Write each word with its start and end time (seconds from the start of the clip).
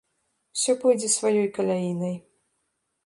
Усё 0.55 0.71
пойдзе 0.83 1.09
сваёй 1.17 1.45
каляінай. 1.59 2.15